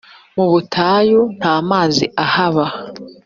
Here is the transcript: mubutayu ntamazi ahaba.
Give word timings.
mubutayu 0.35 1.19
ntamazi 1.37 2.05
ahaba. 2.25 2.65